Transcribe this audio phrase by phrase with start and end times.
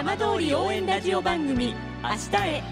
[0.00, 2.62] 浜通り応援ラジオ番組明日へ。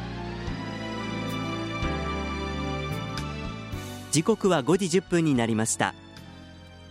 [4.11, 5.93] 時刻は5時1分になりました。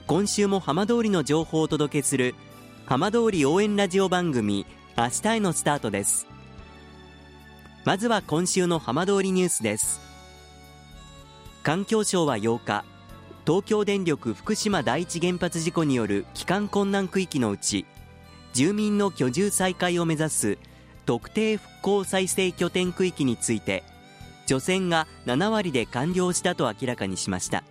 [0.05, 2.35] 今週も浜通りの情報をお届けする
[2.85, 6.27] 浜通り応援ラジオ番組明日へのスタートです。
[7.83, 9.99] まずは今週の浜通りニュースです。
[11.63, 12.85] 環境省は8日
[13.43, 17.87] 東京電力福島第一原発事故による帰還困難区域のうち
[18.57, 20.57] 住民の居住再開を目指す
[21.05, 23.83] 特定復興再生拠点区域について
[24.47, 27.63] 除染が7割で完了したと明らかにしました。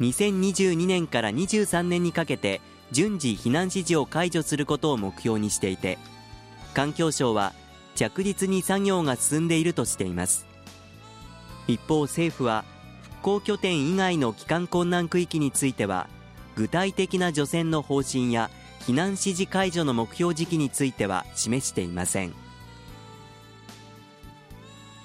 [0.00, 5.98] 2022年から23年にかけて順次避難指示を解除することを目標にしていて
[6.74, 7.52] 環境省は
[7.94, 10.44] 着実に作業が進んでいるとしています。
[11.68, 12.64] 一方政府は
[13.02, 16.08] 復興拠点以外の帰還困難区域については
[16.56, 18.50] 具体的な除染の方針や
[18.90, 22.32] 避難指示解除の目標時期については示していません。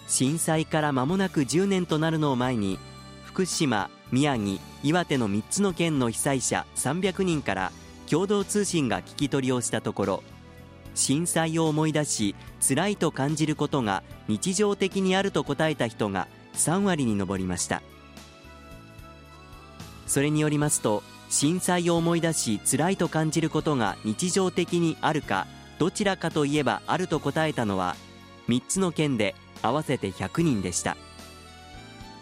[0.08, 2.80] 震災から間もなく10年となるのを前に
[3.26, 7.72] 福島、宮城、岩手の3つの県の被災者300人から
[8.10, 10.24] 共同通信が聞き取りをしたところ
[10.96, 12.36] 震災を思い出し
[12.68, 17.84] 辛いと感じることが日常的にあると答えた人が3割に上りました。
[20.08, 25.48] それによりますと震災を思い出し辛いと感じることが日常的にあるか
[25.80, 27.96] どちらかといえばあると答えたのは
[28.48, 30.96] 3つの県で合わせて100人でした。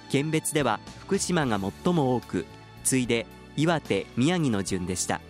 [0.10, 2.46] 県別では福島が最も多く
[2.84, 3.26] 次いで
[3.58, 5.22] 岩手宮城の順でした。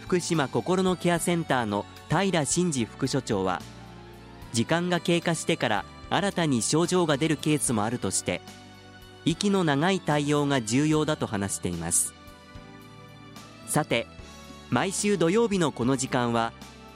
[0.00, 3.60] 福島心のケアセンターの平真二副所長は
[4.52, 8.40] 時間が経過してから新たに症状が出るケースもあるとして
[9.26, 12.14] 息の長い対応が重要だと話しています。
[13.66, 14.06] さて
[14.70, 16.52] 毎週土曜日のこの時間は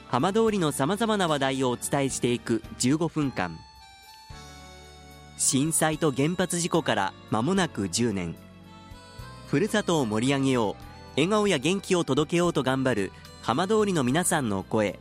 [0.08, 3.58] 浜通りのさまざまな話題をお伝えしていく15分間。
[5.36, 8.36] 震災と原発事故から間もなく10年。
[9.48, 10.82] ふるさとを盛り上げよう
[11.16, 14.98] 笑顔や元気を届けようと頑張る浜通りの皆さんの声。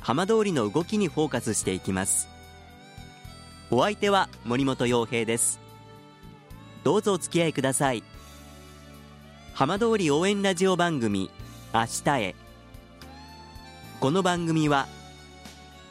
[0.00, 2.28] 浜通りの動きにフォーカスしていきます。
[3.70, 5.69] お相手は森本洋平です。
[6.82, 8.02] どうぞお付き合いください。
[9.52, 11.30] 浜通り応援ラジオ番組
[11.74, 12.34] 明日へ。
[14.00, 14.88] この番組は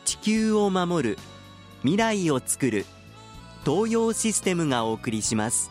[0.05, 1.17] 地球を守る
[1.81, 2.85] 未来をつくる
[3.63, 5.69] 東洋システムがお送りします。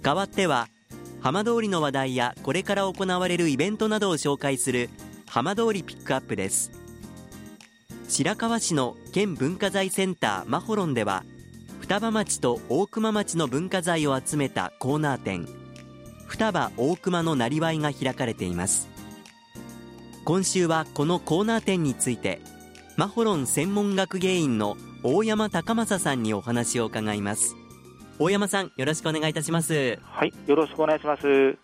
[0.00, 0.68] 代わっては
[1.20, 4.88] 浜通りの話題やこれから行われるイベントなどを紹介する
[5.26, 6.85] 浜通りピックアップです。
[8.08, 11.24] 白河市の県文化財センターマホロンでは
[11.80, 15.48] 双葉町と大熊町の文化財を集めたコーナー展
[16.26, 18.88] 双葉大熊のなりわいが開かれています。
[20.24, 22.40] 今週はこのコーナー展について
[22.96, 27.54] マホロン専門学芸員の大山高正さんにお話を伺います。
[28.18, 29.98] 大山さんよろしくお願いいたします。
[30.02, 31.58] はいよろしくお願いします。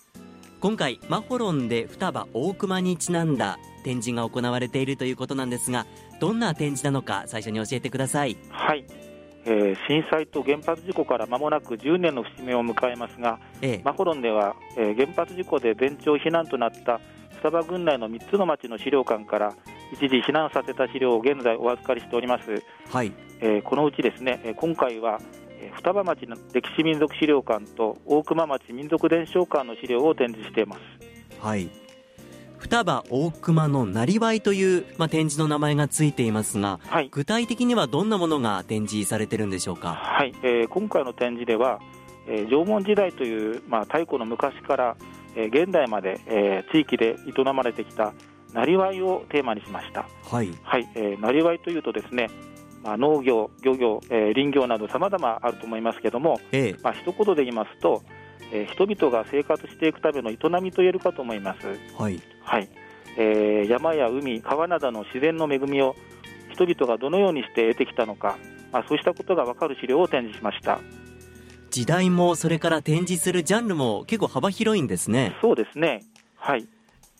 [0.61, 5.87] 今回マホロンで双葉大熊にちなんだ展示が行われているということなんですが
[6.22, 8.37] どんな展示なのか最初に教えてください。
[8.49, 8.84] はい、
[9.44, 17.00] えー、震災と原発事故から間もなく10年の節目を迎えますが、ええ、マホロンでは、えー、原発事故で全町避難となった
[17.38, 19.53] 双葉郡内の3つの町の資料館から
[19.93, 23.12] 一時避難させた資料を現在お預かりしております、はい。
[23.41, 25.19] えー、このうちですね今回は
[25.75, 30.81] 双葉町の歴史民族資料館と大熊町民族伝承館の資料を展示しています。
[31.41, 31.81] はい
[32.62, 40.33] 双葉大熊のなりわいという、まあ、展示の名前がついていますが、はい、具体的にはどんなものが展示されてるんでしょうか、はい。
[40.45, 41.81] えー、今回の展示では、
[42.28, 44.97] えー、縄文時代という、まあ、太古の昔から、
[45.34, 48.12] えー、現代まで、えー、地域で営まれてきた
[48.53, 50.06] なりわいをテーマにしました。
[50.25, 50.89] はい、はい。
[50.94, 52.31] えー、なりわいというとですね
[52.85, 56.76] まあ、農業、漁業、えー、林業などさまざまあると思いますけれども、ええ。
[56.82, 58.03] まあ一言で言いますと、
[58.52, 61.66] えー、人々が生活していくための営みと言えるかと思います。
[61.99, 62.69] はい、はい
[63.16, 65.96] えー、山や海、川などの自然の恵みを
[66.52, 68.38] 人々がどのようにして得てきたのか、
[68.72, 70.81] まあ、そうしたことが分かる資料を展示しました
[71.70, 75.34] 時代もそれから展示するジャンルも結構幅広いんですね。
[75.40, 76.04] そうですね
[76.37, 76.66] はい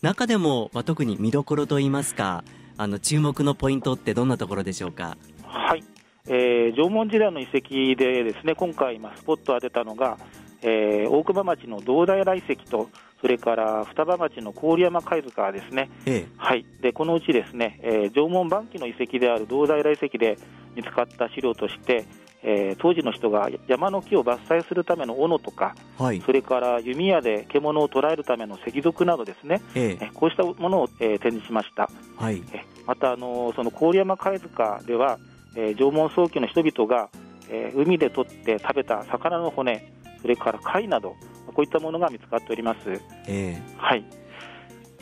[0.01, 2.43] 中でも、まあ、特に見どころといいますか
[2.75, 5.15] あの注目のポイントってどんなところでしょうか？
[5.43, 5.83] はい、
[6.27, 10.17] えー、縄文時代の遺跡でですね今回、スポットを当てたのが、
[10.63, 12.89] えー、大熊町の銅平遺跡と
[13.21, 20.37] それから双葉町の郡山貝塚ですね、ええ、はい、でこのうちですね、えー、縄文晩期の遺跡である銅平遺跡で
[20.75, 22.05] 見つかった資料として、
[22.41, 30.11] えー、当時の人が山の木を伐採するための斧とか、はい、それから弓矢で獣を捕らえるための石属などですね、ええ。
[30.13, 35.17] こうしたものを、えー、展示しました、はい、えまたあのその郡山貝塚では、
[35.55, 37.09] えー、縄文早期の人々が、
[37.49, 39.92] えー、海で取って食べた魚の骨
[40.23, 41.15] それから貝など
[41.53, 44.03] こういったものが見つかっております、えー、はい。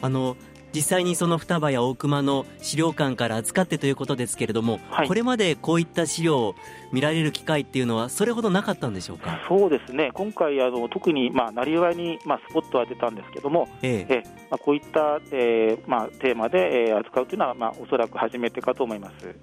[0.02, 0.36] あの
[0.74, 6.56] 実際にその双葉や大熊の資料館から預かってということですけれども、はい、これまでこういった資料を
[6.94, 9.42] 見られる機会っていうのは、それほどなかったんでしょうか？
[9.50, 14.24] そうですね、今回、あの特に、まあ、なりわいに、まあ、スポットは出たんですけども、ええ。
[14.24, 19.36] えまあ、こういった、えーまあ、テーマで、えー、扱うというのは、まあ、おそらく初めてかと思います。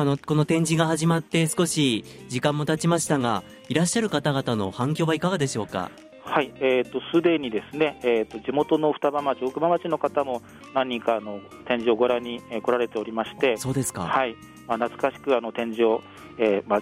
[0.00, 5.90] あのこの展示が始まって少し時間も経ちましたが、いらっしゃる方々の反響はいかがでしょうか？
[6.22, 10.42] はい、えーと、すでにですね、えーと、地元の双葉町、奥間町の方も
[10.74, 14.36] 何人かの展示をご覧に、えー、来られておりまして、そうですか、はい
[14.66, 16.02] まあ、懐かしくあの展示を、
[16.38, 16.80] えーまあ、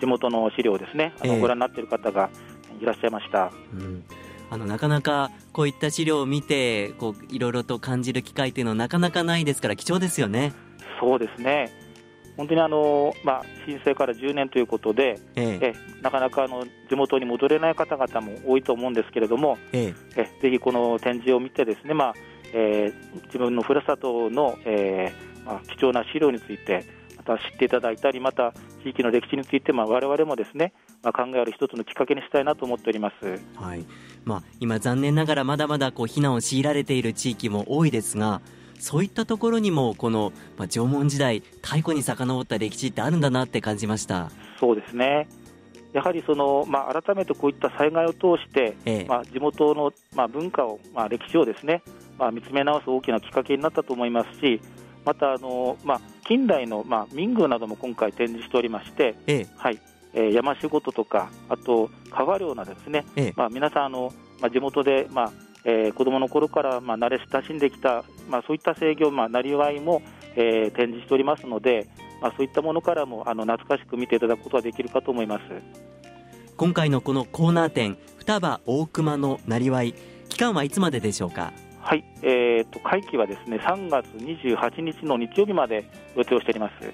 [0.00, 2.28] 地元の資料ですね、あの、えー、ご覧になっている方が
[2.80, 3.50] いらっしゃいました。
[3.72, 4.04] うん
[4.50, 10.54] あのなかなかこういった資料を見てこういろいろと感じる機会というのはなかなかないですから貴重ですよね。
[11.00, 11.70] そうですね
[12.38, 15.74] 本当にあの、まあ、震災から10年ということで、ええ。
[16.02, 20.24] なかなかあの地元に戻れない方々も多いと思うんですけれども、ええ。
[20.40, 22.14] ぜひこの展示を見てですね、まあ
[22.54, 26.84] えー、自分のふるさとの、えーまあ、貴重な資料について
[27.16, 28.52] また知っていただいたりまた
[28.84, 33.84] 地域の歴史についてわれわれもですね、まあ、考える一つのきっかけにしたいなと思っております、はい。
[34.24, 38.40] まあ、今、残念ながらまだまだこう避難を強いられている地域も多いですが
[38.78, 44.30] そういったところにもこの、まあ、縄文時代太古に遡った歴史ってあるんだなって感じました。
[44.58, 45.28] そうですね。
[45.92, 51.82] やはりその、まあ、改めてこういった災害を通して、ええ、まあ、地元の、まあ、文化を、まあ、歴史をですね、
[52.18, 54.60] まあ、見つめ直す大きなきっかけになったと思いますし
[55.04, 59.46] またあの、まあ、近代の、まあ、民具なども今回展示しておりまして、ええ。
[59.56, 59.80] はい。
[60.14, 65.32] えー、山仕事とかあと川漁などですね、ええ、まあ、皆さんあの、まあ、地元で、まあ
[65.64, 70.02] えー、子どもの頃から、まあ、慣れ親しんできた、まあ、そういった制御、まあ、なりわいも、
[70.36, 71.88] えー、展示しておりますので、
[72.22, 75.42] まあ、そういったものからもあの懐かしく見ていただくことができるかと思います。
[76.56, 79.94] 今回のこのコーナー展双葉大熊のなりわい
[80.28, 81.52] 期間はいつまででしょうか？
[81.80, 86.92] はい、えーと、会期はですね3月28日の日曜日まで予定をしております。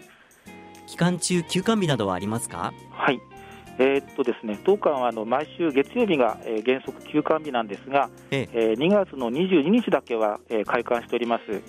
[0.86, 2.74] 期間中休館日などはありますか？
[2.90, 3.18] はい
[3.78, 11.62] えー、っとですね、当館はあの毎週月曜日が、えー、原則休館日なんですが、ええー、2月の22日だけは、えー、開館しております。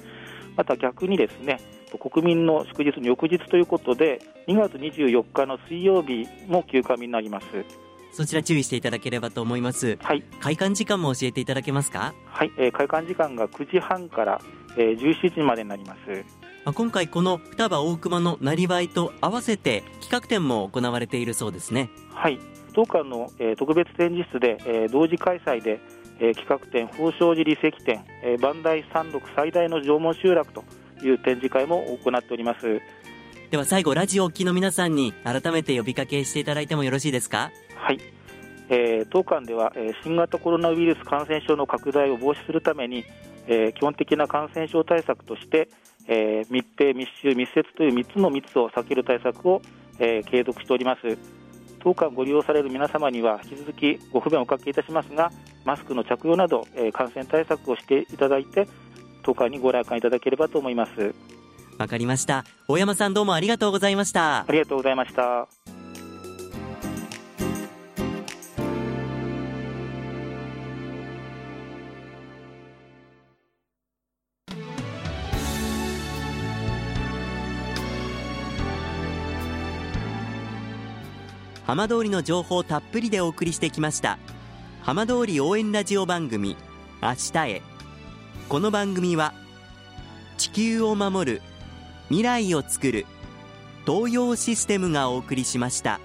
[0.55, 1.59] また逆にですね、
[1.99, 7.45] 国民の祝日の翌日ということで、2月24日の水曜日も休館日になります。
[8.11, 9.97] そちら注意していただければと思います。
[10.01, 10.23] はい。
[10.39, 12.13] 開館時間も教えていただけますか？
[12.27, 14.39] はい、えー、開館時間が9時半から、
[14.77, 16.44] えー、17時までになります。
[16.73, 21.91] 今回この双葉大熊のなりわいと合わせて企画展も行われているそうですね。
[22.11, 22.39] はい。
[22.73, 25.79] 当館の、えー、特別展示室で、えー、同時開催で、
[26.19, 30.63] えー、企画展宝生寺遺跡展、えー、磐梯山麓最大の縄文集落と
[31.03, 32.81] いう展示会も行っております。
[33.51, 37.51] では最後ラジオを聴きの皆さんに改めて呼びかけしていただいてもよろしいですか？
[37.75, 37.99] はい。
[38.67, 43.05] えー、当館では、えー、新型コロナウイルス感染症の拡大を防止するために、
[43.47, 45.69] えー、基本的な感染症対策として、
[46.07, 49.61] えー、密閉、密集、密接という3つの密を避ける対策を、
[49.99, 51.17] えー、継続しております。
[51.79, 55.31] 当館ご利用される皆様には引き続きご不便をおかけいたしますが、
[55.65, 58.67] マスクの着用など、えー、感染対策をしていただいて、
[59.23, 61.13] 当館にご来館いただければと思います。
[61.77, 62.45] わかりました。
[62.67, 64.45] 大山さんどうもありがとうございました。
[64.47, 65.74] ありがとうございました。
[81.65, 84.17] 浜通りの情報たっぷりでお送りしてきました
[84.81, 86.55] 浜通り応援ラジオ番組
[87.01, 87.61] 明日へ
[88.49, 89.33] この番組は
[90.37, 91.41] 地球を守る
[92.09, 93.05] 未来をつくる
[93.85, 95.99] 東洋システムがお送りしました。